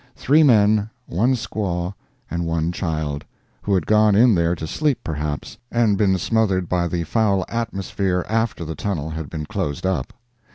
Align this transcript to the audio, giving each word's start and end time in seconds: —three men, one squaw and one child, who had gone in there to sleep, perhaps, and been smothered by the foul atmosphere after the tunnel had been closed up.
—three 0.15 0.41
men, 0.41 0.89
one 1.05 1.35
squaw 1.35 1.93
and 2.31 2.43
one 2.43 2.71
child, 2.71 3.23
who 3.61 3.75
had 3.75 3.85
gone 3.85 4.15
in 4.15 4.33
there 4.33 4.55
to 4.55 4.65
sleep, 4.65 4.97
perhaps, 5.03 5.59
and 5.71 5.95
been 5.95 6.17
smothered 6.17 6.67
by 6.67 6.87
the 6.87 7.03
foul 7.03 7.45
atmosphere 7.47 8.25
after 8.27 8.65
the 8.65 8.73
tunnel 8.73 9.11
had 9.11 9.29
been 9.29 9.45
closed 9.45 9.85
up. 9.85 10.11